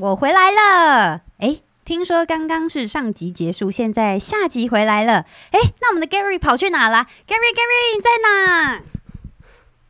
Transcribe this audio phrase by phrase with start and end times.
[0.00, 1.20] 我回来了。
[1.38, 5.24] 哎，听说刚刚是上集结束，现在下集回来了。
[5.50, 8.80] 哎，那我们的 Gary 跑去哪了？Gary，Gary 你在哪？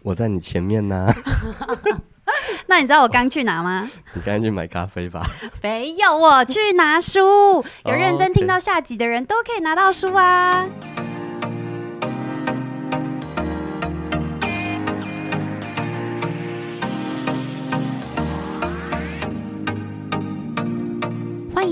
[0.03, 1.09] 我在你前面呢。
[2.67, 3.90] 那你知道我刚去哪吗？
[4.14, 5.22] 你刚去买咖啡吧？
[5.62, 7.64] 没有，我去拿书。
[7.84, 10.66] 有认真听到下集的人都可以拿到书啊。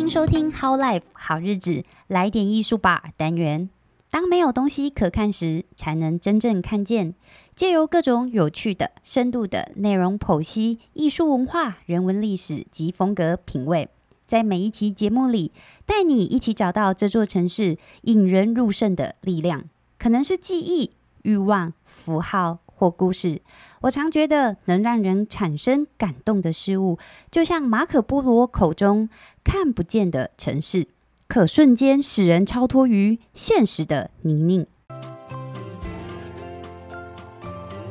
[0.03, 1.71] 迎收听《How Life 好日子》，
[2.09, 3.71] 来点艺术吧单元。
[4.11, 7.15] 当没有东西可看时，才能真正看见。
[7.55, 13.89] 借由各种有趣的、深度的内容剖析艺术文化、人文历史及风格品味，
[14.27, 15.53] 在每一期节目里，
[15.87, 19.69] 带你一起找到这座城市引人入胜的力量，
[20.01, 20.91] 可能是记忆、
[21.23, 23.41] 欲望、符号或故事。
[23.83, 26.99] 我常觉得，能让人产生感动的事物，
[27.31, 29.09] 就像马可波罗口中
[29.45, 30.89] 看不见的城市，
[31.29, 34.67] 可瞬间使人超脱于现实的泥泞。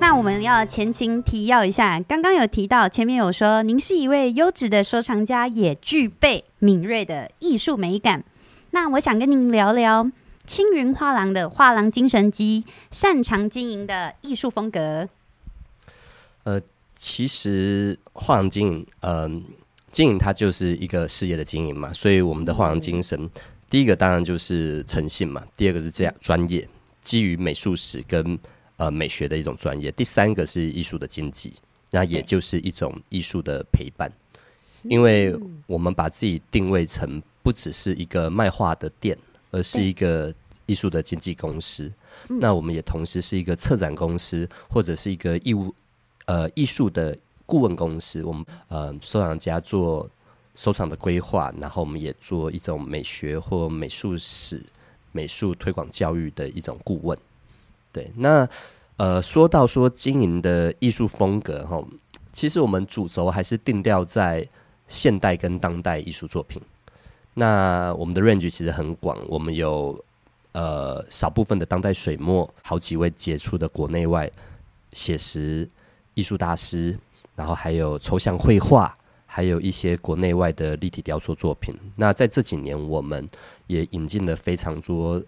[0.02, 8.26] 那我们要前情提要一下，刚刚有提到，前面有说您是一位优质的收藏家，也具备敏锐的艺术美感。
[8.72, 10.12] 那我想跟您聊聊
[10.52, 15.08] 青云画廊的画廊精神及擅长经营的艺术风格。
[16.44, 16.62] 呃，
[16.94, 19.46] 其实画廊经营，嗯，
[19.94, 23.30] 经营它就是一个事业的经营嘛，所以我们的画廊精神，
[23.70, 26.68] 第一个当然就是诚信嘛，第二个是这样专业，
[27.02, 28.38] 基于美术史跟。
[28.76, 29.92] 呃，美学的一种专业。
[29.92, 31.54] 第三个是艺术的经济，
[31.92, 34.12] 那也就是一种艺术的陪伴。
[34.82, 39.16] 因为我们把自己定位成不只是一个卖画的店，
[39.52, 40.34] 而是一个
[40.66, 41.92] 艺术的经纪公司。
[42.28, 45.74] 那我们也同时是一个策展公司，或者是一个义务
[46.26, 48.24] 呃艺术的顾问公司。
[48.24, 50.10] 我们呃收藏家做
[50.56, 54.62] 收藏的规划，然后我们也做一种美学或美术史、
[55.12, 57.18] 美术推广教育的一种顾问。
[57.92, 58.48] 对，那
[58.98, 61.84] 呃，说到说经营的艺术风格哈，
[62.32, 64.48] 其实我们主轴还是定调在
[64.88, 66.62] 现代跟当代艺术作品。
[67.34, 70.04] 那我们的 range 其实很广，我们有
[70.52, 74.30] 呃少部分的当代水墨，好几位杰出的国内外
[74.94, 75.70] 写实
[76.14, 76.98] 艺术大师，
[77.36, 78.96] 然后还有抽象绘画，
[79.26, 81.76] 还有一些国内外的立体雕塑作品。
[81.96, 83.30] 那在这几年，我们
[83.68, 85.22] 也引进了非常多。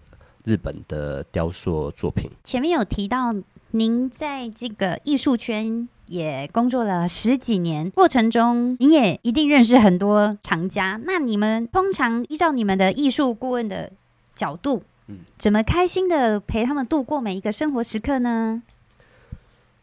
[0.46, 3.34] 日本的雕塑作品，前面有提到，
[3.70, 11.00] 您在这个艺术圈也工作了十几年，过程中您也一定认识很多藏家。
[11.06, 13.90] 那你们通常依照你们的艺术顾问的
[14.36, 18.62] 角度，嗯，怎么开心的陪他们度过每一个生活时刻呢？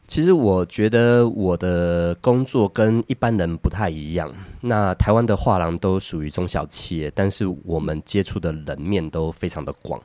[0.08, 4.30] 其实我觉得我的工作跟一般人不太一样。
[4.60, 10.02] 那台湾的画廊都属于中小企业，但是我们接触的人面都非常的广。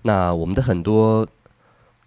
[0.00, 1.26] 那我们的很多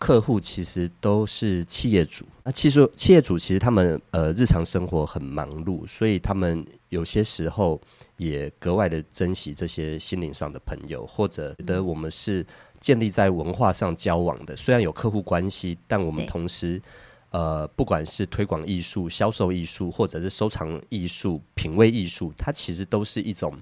[0.03, 7.79] 客户其实都是企业主，那其实企业主其实他们呃日常生活很忙碌，所以他们有些时候
[8.17, 12.45] 也格外的珍惜这些心灵上的朋友，或者觉得我们是
[12.81, 14.53] 建立在文化上交往的。
[14.57, 16.81] 虽然有客户关系，但我们同时
[17.29, 23.57] 呃不管是推广艺术、销售艺术，或者是收藏艺术、品味艺术，它其实都是一种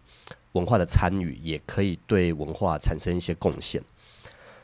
[0.53, 3.79] 文化的参与，也可以对文化产生一些贡献。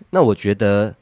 [0.10, 0.96] 那我觉得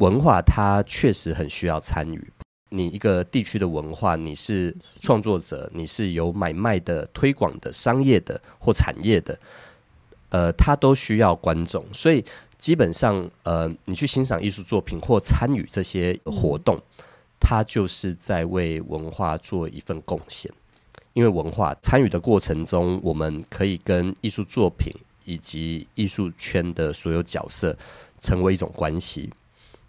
[0.00, 2.32] 文化它确实很需要参与。
[2.70, 9.38] 你一个地区的文化，你是创作者，你是有买卖的、推广的、商业的或产业的，
[10.30, 11.84] 呃，它都需要观众。
[11.92, 12.24] 所以
[12.56, 16.80] 基本上，呃，你去欣赏艺术作品或参与这些活动，
[17.38, 20.50] 它就是在为文化做一份贡献。
[21.12, 24.90] 因为文化参与的过程中，我们可以跟艺术作品
[25.26, 27.76] 以及艺术圈的所有角色。
[28.22, 29.30] 成为一种关系，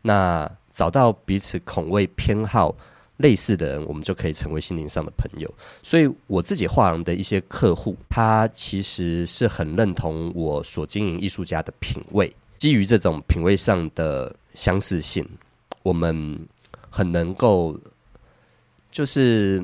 [0.01, 2.75] 那找到彼此口味偏好
[3.17, 5.53] 类似的人，我们就可以成为心灵上的朋友。
[5.83, 12.33] 所以我自己画廊的一些客户，他其实是很认同我所经营艺术家的品味。
[12.57, 15.27] 基于这种品味上的相似性，
[15.83, 16.39] 我们
[16.89, 17.79] 很能够
[18.89, 19.63] 就是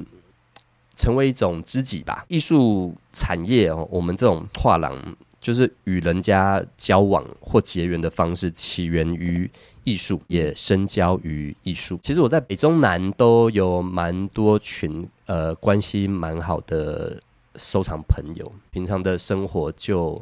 [0.95, 2.25] 成为一种知己吧。
[2.27, 5.15] 艺术产业哦，我们这种画廊。
[5.39, 9.49] 就是与人家交往或结缘的方式，起源于
[9.87, 11.97] 艺术，也深交于艺术。
[12.03, 17.21] 其实我在北中南都有蛮多群呃关系蛮好的
[17.55, 20.21] 收藏朋友，平常的生活就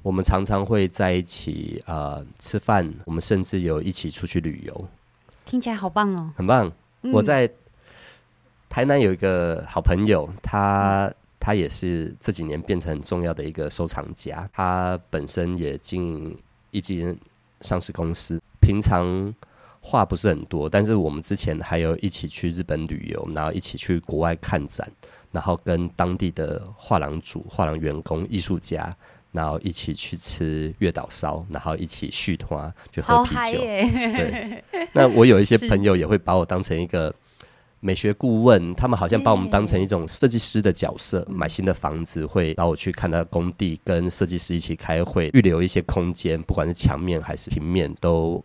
[0.00, 4.88] 我们常常会在一起啊吃饭，我们甚至有一起出去旅游，
[5.44, 6.72] 听起来好棒哦，很棒。
[7.12, 7.46] 我在
[8.70, 11.12] 台南有一个好朋友，他。
[11.46, 14.48] 他也是这几年变成很重要的一个收藏家。
[14.50, 16.38] 他本身也经营
[16.70, 17.14] 一间
[17.60, 19.34] 上市公司，平常
[19.80, 24.90] 话不是很多，但是我们之前还有一起去日本旅游，然后一起去国外看展，
[25.30, 28.96] 然后跟当地的画廊主、画廊员工、艺术家。
[29.34, 33.58] 然后一起去吃月岛烧，然后一起续团去喝啤酒。
[33.58, 34.62] 对，
[34.92, 37.12] 那我有一些朋友也会把我当成一个
[37.80, 41.26] 美学顾问，他们好像把我们当成一种设计师的角色。
[41.28, 48.40] 买新的房子会找我去看他工地，跟设计师一起开会，预留一些空间，不管是墙面还是平面，都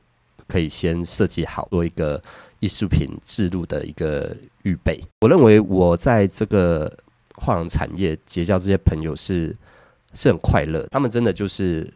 [0.48, 2.22] 可以先设计好，做一个
[2.60, 5.02] 艺术品制度的一个预备。
[5.22, 6.92] 我认为我在这个
[7.36, 9.56] 画廊产业结交这些朋友是。
[10.16, 11.88] 是很快乐，他们真的就是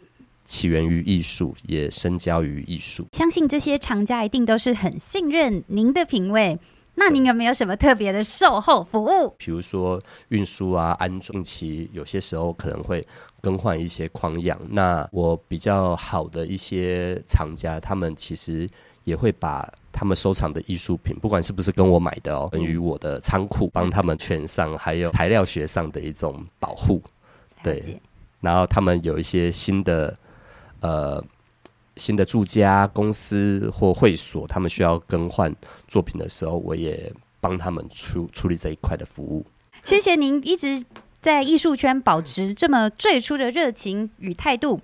[0.46, 3.08] 起源于艺术，也深交于艺术。
[3.14, 6.60] 相信这些厂家一定都是很信任您的品味。
[6.96, 9.34] 那您有没有什么特别的售后服务？
[9.38, 13.06] 比如说运输啊、安装期，有些时候可能会
[13.42, 14.60] 更换一些框样。
[14.70, 18.70] 那我比较好的一些厂家，他们其实
[19.04, 27.02] 也会把他们收藏的艺术品，不管是不是跟我买的哦，等于我的仓库，帮他们全上，还有材料学上的一种保护。
[27.64, 28.00] 对，
[28.40, 30.16] 然后他们有一些新的
[30.80, 31.24] 呃
[31.96, 35.54] 新的住家公司或会所，他们需要更换
[35.88, 39.46] 作品的时候，我也帮他们处处理这一块的服务。
[39.84, 40.84] 谢谢您一直
[41.22, 44.82] 在艺术圈保持这么最初的热情与态度。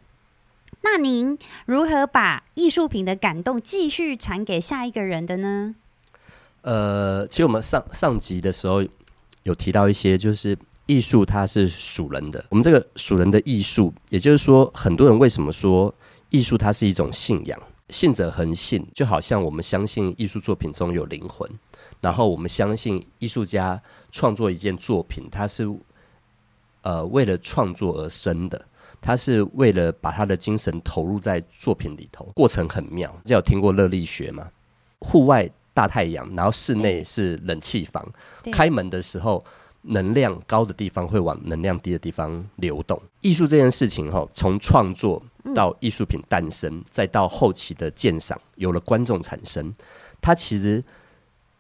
[0.82, 5.76] 那您如何把艺术品的感动继续传给下一个人的呢？
[6.62, 8.84] 呃，其实我们上上集的时候
[9.44, 10.58] 有提到一些，就是。
[10.90, 15.94] 艺术它是属人的，我们这个属人的艺术，也就是说，很多人为什么说
[16.30, 17.60] 艺术它是一种信仰？
[17.90, 21.50] 信者恒信，就好像我们相信艺术作品中有灵魂，
[22.02, 23.82] 然后我们相信艺术家
[24.12, 25.68] 创作一件作品，他是
[26.84, 28.64] 呃为了创作而生的，
[29.02, 33.12] 他是为了把他的精神投入在作品里头，过程很妙。
[33.26, 34.48] 这有听过热力学吗？
[35.00, 38.08] 户外大太阳，然后室内是冷气房，
[38.52, 39.44] 开门的时候。
[39.84, 43.02] 能量高的地方会往能量低的地方流动。
[43.22, 45.24] 艺术这件事情，哈，从创作
[45.56, 49.74] 到艺术品诞生，再到后期的鉴赏，有了观众产生，
[50.22, 50.84] 它其实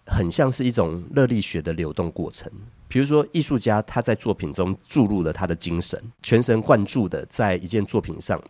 [0.06, 2.52] 很像是一种热力学的流动过程。
[2.90, 8.42] 比如说，艺术家他在作品中注入了他的精神，全神贯注的在一件作品上，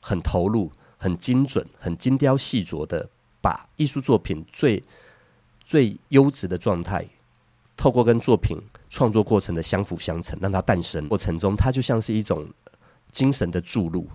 [0.00, 3.08] 很投入、很精准、很精雕细琢的
[3.40, 4.82] 把艺术作品最
[5.64, 7.06] 最优质的状态，
[7.76, 8.56] 透过跟作品。
[8.88, 12.48] 创作过程的相辅相成，让它诞生过程中，它就像是一种
[13.12, 14.08] 精神的注入。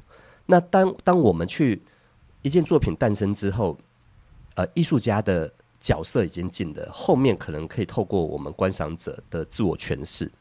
[0.45, 1.81] 那当当我们去
[2.41, 3.77] 一件作品诞生之后，
[4.55, 10.31] 呃，艺术家的角色已经进了，后面可能可以透过我们观赏者的自我诠释，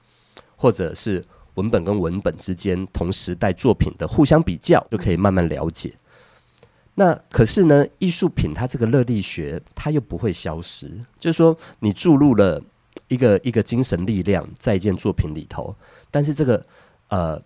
[0.56, 1.24] 或者是
[1.54, 5.94] 文本跟文本之间同时代作品的互相比较，就可以慢慢了解。
[6.94, 12.62] 那可是呢，艺术品它这个热力学，它又不会消失，就是说你注入了。
[13.12, 15.74] 一个一个精神力量在一件作品里头，
[16.10, 16.64] 但是这个
[17.08, 17.40] 呃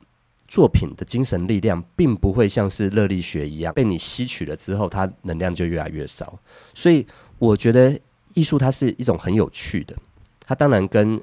[0.47, 6.39] 作品的精神力量并不会像是热力学一样被你吸取了之后，它能量就越来越少。
[6.73, 7.05] 所以
[7.39, 7.99] 我觉得
[8.35, 9.97] 艺术它是一种很有趣的，
[10.47, 11.21] 它当然跟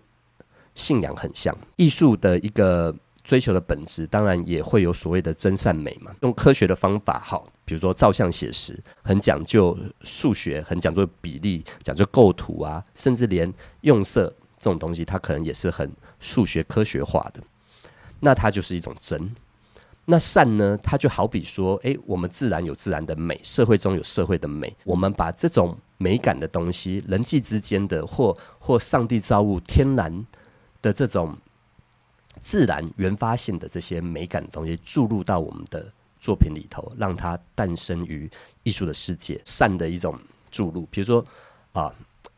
[0.76, 1.58] 信仰很像。
[1.78, 2.94] 艺术的一个
[3.24, 6.14] 追求的本质，当然也会有所谓的真善美嘛。
[6.22, 17.42] 用科学的方法，好，比如说照相写实，很讲究数学，很讲究比例，讲究构图啊，甚至连用色这种东西，它可能也是很数学科学化的。
[18.20, 19.34] 那它就是一种真。
[20.06, 20.78] 那善呢？
[20.84, 24.76] 它就好比说，诶，我们自然有自然的美，社会中有社会的美。
[24.84, 30.26] 我们把这种美感的东西，人际之间的，或或上帝造物天然
[30.82, 31.38] 的这种。
[32.44, 38.30] 自然原发性的这些美感的东西注入到我们的作品里头，让它诞生于
[38.64, 39.40] 艺术的世界。
[39.46, 40.20] 善的一种
[40.52, 41.26] 注入，比如说
[41.72, 41.92] 啊，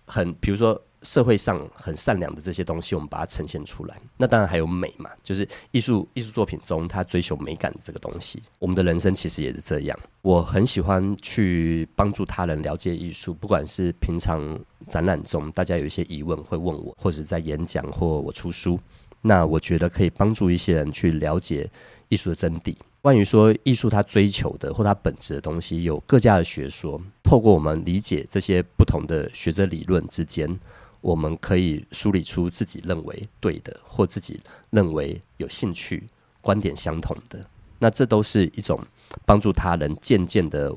[0.06, 4.00] 很比如说社会上很善良的这些东西，我们把它呈现出来。
[4.16, 8.42] 那当然还有美嘛，就是艺术艺术作品中它追求美感的这个东西。
[8.60, 10.00] 我们的人生其实也是这样。
[10.22, 18.80] 我很喜欢去帮助他人了解艺术，不管是平常展览中大家有一些疑问会问我，或者在演讲或我出书。
[19.28, 21.68] 那我觉得可以帮助一些人去了解
[22.10, 22.76] 艺术的真谛。
[23.02, 27.02] 关于说艺术它追求的或它本质的东西，有各家的学说。
[27.24, 30.60] 透过我们理解这些不同的学者理论之间，
[31.02, 34.40] 我们可以梳理出自己认为对的，或自己
[34.70, 36.04] 认为有兴趣、
[36.42, 37.44] 观点相同的。
[37.80, 38.80] 那这都是一种
[39.26, 40.74] 帮助他人渐渐的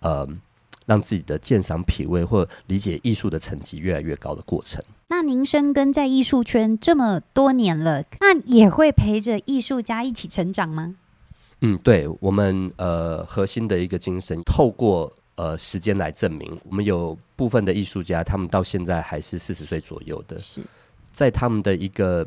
[0.00, 0.28] 呃
[0.84, 4.82] 让自己的鉴赏品味或理解艺术的层级越来越高的过程。
[5.10, 10.96] 那您深耕在艺术圈这么多年了，那也会陪着艺术家一起成长吗？
[11.60, 20.60] 嗯，对我们呃核心的一个精神，透过呃时间来证明，我们有部分的艺术家，他们到现在还是四十岁左右的，是
[21.10, 22.24] 在他们的一个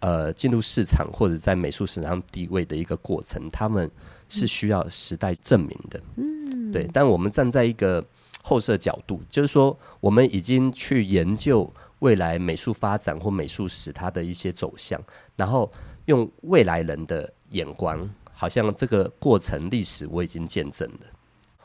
[0.00, 3.88] 呃进入市场或者在美术史上地位的一个过程，他们
[4.28, 6.00] 是需要时代证明的。
[6.16, 6.90] 嗯，对。
[6.92, 8.04] 但我们站在一个
[8.42, 15.00] 后设角度，就是说，我们已经去研究未来美术发展或美术史它的一些走向，
[15.36, 15.70] 然后
[16.06, 21.06] 用未来人的眼光，好像这个过程历史我已经见证了，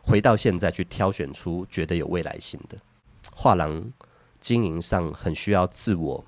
[0.01, 2.77] 回到现在去挑选出觉得有未来性的
[3.33, 3.91] 画廊
[4.39, 6.23] 经营上很需要自我。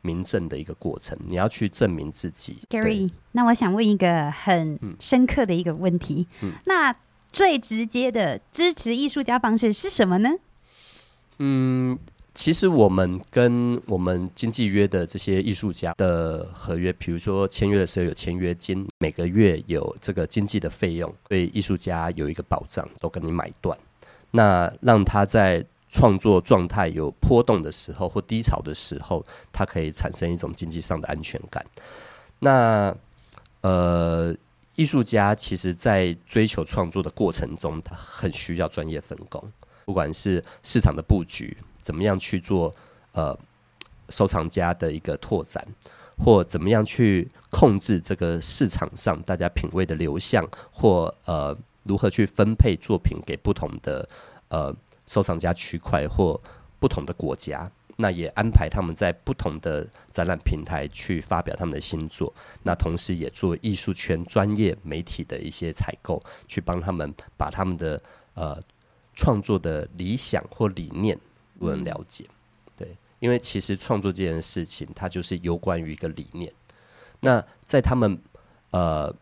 [0.00, 2.56] 明证的一个过程，你要去证明自己。
[2.70, 6.26] Gary，那我想问一个很深刻的一个问题：
[6.66, 6.94] 那
[7.32, 10.30] 最直接的支持艺术家方式是什么呢？
[11.38, 11.98] 嗯，
[12.38, 23.76] 其实我们跟我们经纪约的这些艺术家的合约，比如说签约的时候有签约金，每个月有这个经济的费用，对艺术家有一个保障，都跟你买断，
[24.30, 25.66] 那让他在。
[25.90, 31.64] 创作状态有波动的时候或低潮的时候，他可以产生一种经济上的安全感。
[32.40, 32.94] 那
[33.62, 34.36] 呃，
[34.76, 39.42] 艺术家其实在追求创作的过程中，他很需要专业分工，
[39.86, 41.56] 不管是市场的布局，
[41.88, 42.74] 怎么样去做
[43.12, 43.34] 呃
[44.10, 45.66] 收藏家的一个拓展，
[46.22, 54.08] 或怎么样去控制这个市场上大家品味的流向，或呃如何去分配作品给不同的
[54.48, 54.74] 呃。
[55.10, 56.38] 收藏家区块或
[56.78, 57.66] 不同的国家，
[57.96, 62.30] 那也安排他们在不同的展览平台去发表他们的新作。
[62.62, 67.98] 那同时也做艺术圈专业媒体的一些采购，去帮他们把他们的
[68.34, 68.62] 呃
[69.14, 71.18] 创作的理想或理念
[71.60, 72.24] 有人了解。
[72.76, 76.52] 对，因为其实创作这件事情，它就是有关于一个理念。
[77.20, 78.18] 那在他们
[78.70, 79.14] 呃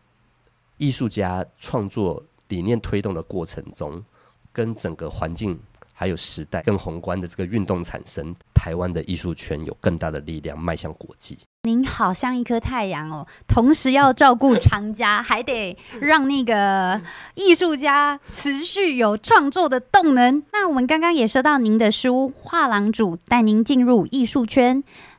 [0.77, 4.03] 艺术家创作理念推动的过程中，
[4.51, 5.59] 跟整个环境。
[5.99, 11.35] 还有时代更宏观的这个运动产生，台湾的艺术圈有更大的力量迈向国际。
[11.63, 17.01] 您好像一颗太阳哦，同时要照顾厂家，还得让那个
[17.33, 20.43] 艺术家持续有创作的动能。
[20.53, 24.77] 那我们刚刚也收到您的书《画廊主带您进入艺术圈》，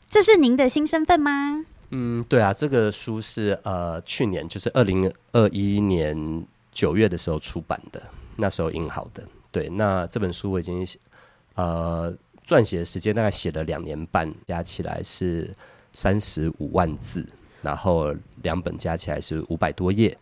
[0.08, 1.66] 这是您的新身份吗？
[1.90, 8.00] 嗯，对啊，这个书是呃去年就是二零二一年九月的时候出版的，
[8.36, 9.24] 那时候印好的。
[9.58, 10.86] 对，那这本书我已经
[11.56, 15.52] 呃撰写的时间大概写了两年半，加起来是
[15.92, 17.28] 三十五万字，
[17.60, 20.16] 然后两本加起来是五百多页。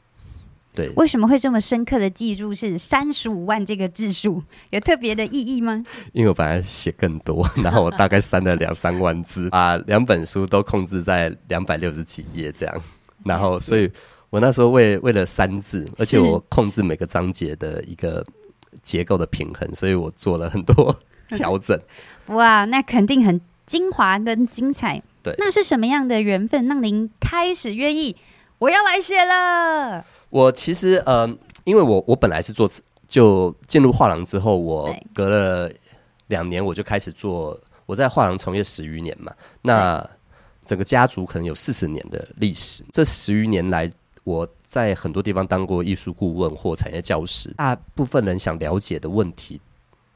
[0.72, 4.42] 对，为什么会这么深刻的记住是三十五万这个字数？
[4.70, 5.84] 有特别的意义吗？
[6.14, 12.82] 因为我本来写更多，然后我大概删了两三万字，把两本书都控制在两百六十几页这样，
[13.22, 13.90] 然后所以
[14.30, 18.24] 我那时候为为了删字，而且我控制每个章节的一个。
[18.82, 20.94] 结构的平衡，所以我做了很多
[21.30, 21.78] 调整。
[22.26, 25.02] 哇，那肯定很精华跟精彩。
[25.22, 28.16] 对，那是什么样的缘分让您开始愿意
[28.58, 30.04] 我要来写了？
[30.30, 31.28] 我其实呃，
[31.64, 32.68] 因为我我本来是做
[33.06, 35.72] 就进入画廊之后，我隔了
[36.28, 37.60] 两年我就开始做。
[37.86, 40.04] 我在画廊从业十余年嘛，那
[40.64, 42.84] 整个家族可能有四十年的历史。
[42.92, 43.90] 这十余年来。
[44.24, 49.60] 我在很多地方当过艺术顾问或产业教师，大部分人想了解的问题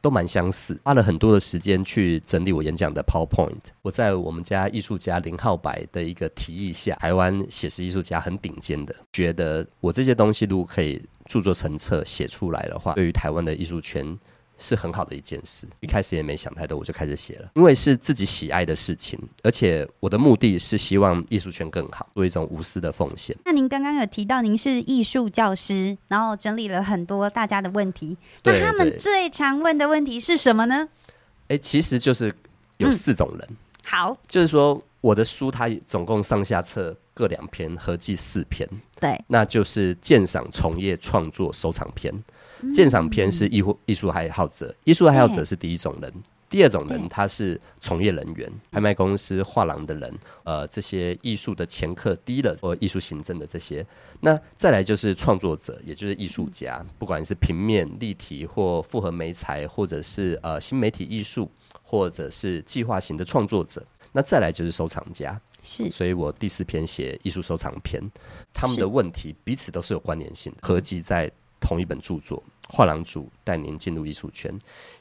[0.01, 0.77] 都蛮相似。
[0.83, 3.61] 花了很多的时间去整理我演讲的 PowerPoint。
[3.81, 14.19] 我在我们家艺术家林浩白的一个提议下，台湾写实艺术家很顶尖的，觉得我这些东西如果可以著作成册写出来的话，对于台湾的艺术圈。
[14.61, 23.35] 是很好的一件事，一开始也没想太多，我就开始写了，因为是自己喜爱的事情，而且我的目的是希望艺术圈更好，做一种无私的奉献。
[23.45, 30.87] 那您刚刚有提到您是艺术教师，然后整理了很多大家的问题，那他们最常问的问题是什么呢？
[31.49, 32.31] 哎，其实就是
[32.77, 33.49] 有四种人，
[33.83, 38.69] 好，就是说我的书它总共上下册各两篇，合计四篇，
[39.01, 42.15] 对，那就是鉴赏、从业、创作、收藏篇。
[42.73, 46.13] 鉴赏片是艺艺术爱好者，艺术爱好者是第一种人，
[46.49, 53.87] 第二种人他是从业人员，拍卖公司、画廊的人，呃，这些艺术的前客、低了或艺术行政的这些，
[54.21, 61.51] 那再来就是创作者，也就是艺术家，不管是平面、立体或复合媒材，或者是呃新媒体艺术，
[61.83, 68.03] 或者是计划型的创作者，那再来就是收藏家，是，所以我第四篇写艺术收藏篇，
[68.53, 71.31] 他们的问题彼此都是有关联性的，合集在。
[71.61, 74.53] 同一本著作，画廊主带您进入艺术圈，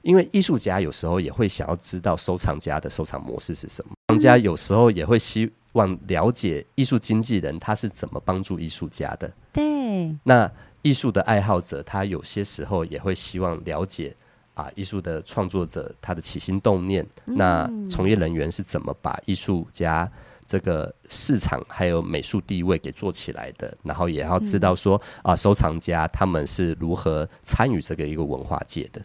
[0.01, 9.31] 因为艺术家有时候也会想要知道收藏家的收藏模式是什么，藏家有时候也会希望了解艺术经纪人他是怎么帮助艺术家的。
[9.53, 10.51] 对，那
[10.81, 14.15] 艺术的爱好者他有些时候也会希望了解
[14.53, 20.11] 啊，艺术的创作者他的起心动念，那从业人员是怎么把艺术家。
[20.49, 28.99] 这个市场还有美术地位给做起来的，然后也要知道说啊，收藏家他们是如何参与这个一个文化界的。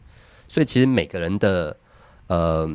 [0.49, 1.77] 所以其实每个人的
[2.29, 2.67] 呃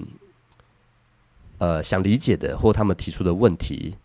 [1.57, 3.95] 呃想理解的或他们提出的问题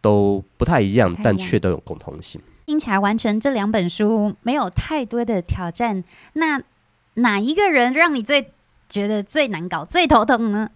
[0.00, 2.40] 都不太一样，但却都有共同性。
[2.66, 6.60] 听起来完成这两本书没有太多的挑战，那
[7.14, 8.50] 哪一个人让你最
[8.88, 10.70] 觉得最难搞、最头疼呢？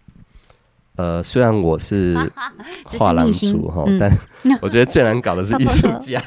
[0.96, 2.16] 呃，虽然我是
[2.98, 4.10] 画廊主哈，但
[4.62, 6.22] 我觉得最难搞的是艺术家。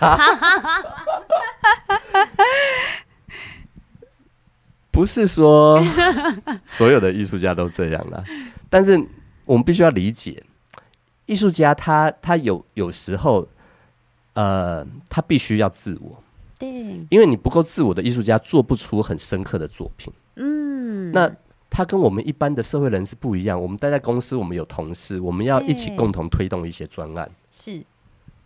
[4.91, 5.81] 不是说
[6.65, 8.23] 所有的艺术家都这样啦，
[8.69, 8.99] 但是
[9.45, 10.43] 我们必须要理解，
[11.25, 13.47] 艺术家他他有有时候，
[14.33, 16.21] 呃，他必须要自我。
[16.59, 16.69] 对，
[17.09, 20.13] 因为你不够自我的艺术家做不出很深刻的作品。
[20.35, 21.31] 嗯，那。
[21.69, 23.61] 他跟我们一般的社会人是不一样。
[23.61, 27.29] 我们待在公司，我们有同事，我们要一起共同推动一些专案。
[27.51, 27.83] 是，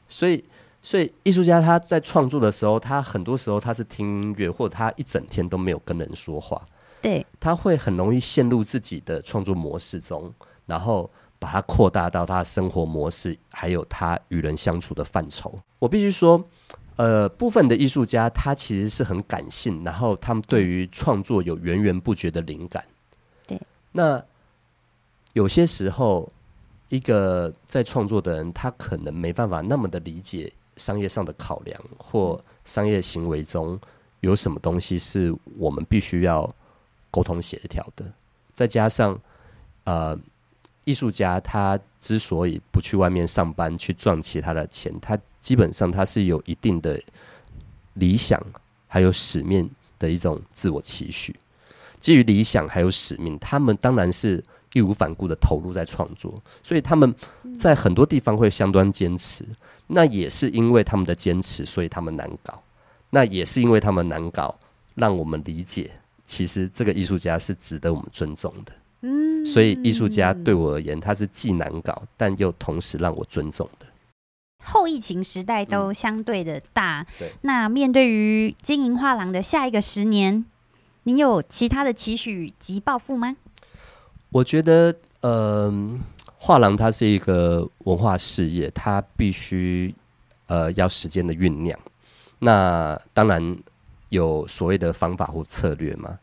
[0.09, 0.43] 所以，
[0.81, 6.61] 所以艺术家他在创作的时候，他很多时候他是听音乐，或者他一整天都没有跟人说话。
[7.01, 10.33] 对，他会很容易陷入自己的创作模式中，
[10.65, 15.53] 然后把它扩大到他的生活模式，还有他与人相处的范畴。
[15.79, 16.41] 我必须说，
[16.95, 22.83] 呃，部分的艺术家他其实是很感性，然后他们对于创作有源源不绝的灵感。
[23.93, 24.21] 那
[25.31, 26.29] 有些时候，
[26.89, 33.79] 一个在创作的人，他可能没办法那么的理解商业上的考量，或商业行为中
[34.19, 36.47] 有什么东西是我们必须要
[37.09, 38.05] 沟通协调的。
[38.53, 39.19] 再加上，
[39.85, 40.19] 呃，
[40.83, 47.01] 艺术家他之所以不去外面上班去赚其他的钱，他基本上他是有一定的
[47.93, 48.39] 理想，
[48.87, 51.35] 还有使命的一种自我期许。
[52.03, 57.15] 基于理想还有使命，他们当然是义无反顾的投入在创作，所以他们
[57.57, 59.45] 在很多地方会相当坚持。
[59.87, 62.61] 那也是因为他们的坚持，所以他们难搞。
[63.11, 64.53] 那也是因为他们难搞，
[64.95, 65.91] 让我们理解，
[66.25, 68.73] 其实这个艺术家是值得我们尊重的。
[68.99, 73.85] 嗯，所以艺术家对我而言，他是既难搞，但又同时让我尊重的。
[74.61, 77.31] 后疫情时代都相对的大，对。
[77.43, 80.43] 那面对于经营画廊的下一个十年。
[81.03, 83.35] 你有其他的期许及抱负吗？
[84.29, 85.71] 我觉得，呃，
[86.37, 89.93] 画廊它是一个文化事业，它必须
[90.47, 91.77] 呃要时间的酝酿。
[92.39, 93.57] 那当然
[94.09, 96.17] 有所谓的方法或策略嘛。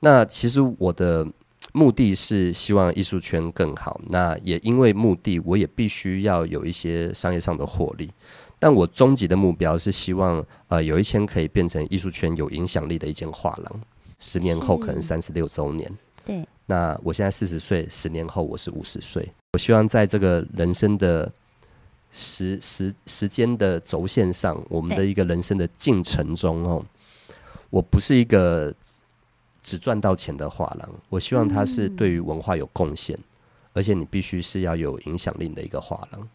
[0.00, 1.26] 那其实我的
[1.72, 4.00] 目的是希望艺术圈更好。
[4.08, 8.10] 那也因为目的，我也必须要有一些商业上的获利。
[8.58, 13.80] 但我终极的目标是希望，呃，有一天可以变成艺术圈有影响力的一间画廊。
[14.18, 15.90] 十年后可能三十六周年，
[16.24, 16.46] 对。
[16.66, 19.26] 那我现在四十岁，十年后我是五十岁。
[19.52, 21.32] 我希望在这个人生的
[22.12, 26.84] 时时时间的轴线上，我们的一个人生的进程中哦，
[27.70, 28.74] 我不是一个
[29.62, 30.90] 只赚到钱的画廊。
[31.08, 33.18] 我希望它是对于文化有贡献，
[33.72, 36.28] 而且你必须是要有影响力的一个画廊。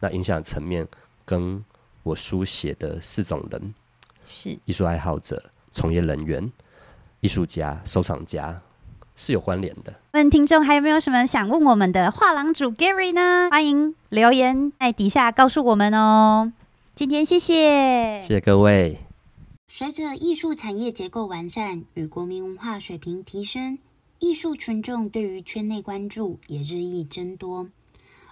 [0.00, 0.86] 那影响层面
[1.24, 1.64] 跟
[2.02, 3.74] 我书写的四种人
[4.26, 6.50] 是艺术爱好者、从业人员。
[7.20, 8.62] 艺术家、收藏家
[9.16, 9.94] 是有关联的。
[10.12, 13.48] 问听众还有没有什么想问我们的画廊主 Gary 呢？
[13.50, 16.52] 欢迎留言在底下告诉我们哦。
[16.94, 18.98] 今天谢谢，谢谢各位。
[19.68, 23.78] 随着艺术产业结构完善与国民文化水平提升，
[24.18, 27.68] 艺术群众对于圈内关注也日益增多。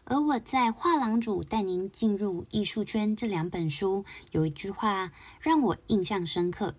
[0.05, 6.75] 而我在《画廊主带您进入艺术圈》这两本书，有一句话让我印象深刻。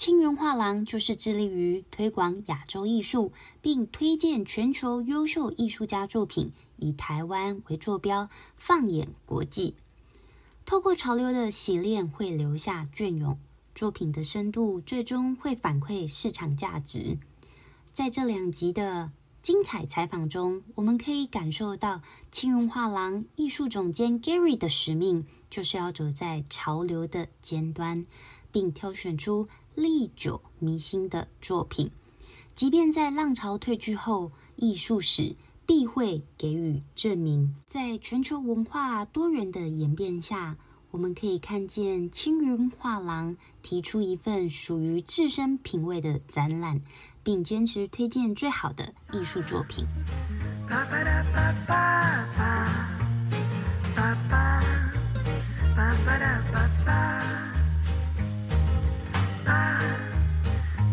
[0.00, 9.74] 青云画廊就是致力于推广亚洲艺术，并推荐全球优秀艺术家作品，以台湾为坐标，放眼国际。
[10.64, 13.38] 透过潮流的洗练，会留下隽永
[13.74, 17.18] 作品的深度，最终会反馈市场价值。
[17.92, 22.00] 在这两集的精彩采访中，我们可以感受到
[22.32, 28.06] 青云画廊艺术总监 Gary 的使命，就是要走在潮流的尖端，
[28.50, 29.46] 并挑选出。
[29.74, 31.90] 历久弥新的作品，
[32.54, 37.54] 即便在浪潮退去后，艺术史必会给予证明。
[37.66, 40.56] 在全球文化多元的演变下，
[40.90, 46.80] 我们可以看见青云画廊提出一份属于自身品味的展览，
[47.22, 49.86] 并坚持推荐最好的艺术作品。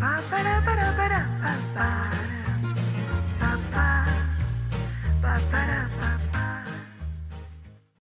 [0.00, 1.88] Ba-ba-da-ba-da-ba-da-ba-ba-da.
[3.40, 3.88] Ba-ba.
[5.22, 5.97] Ba-ba-da-ba.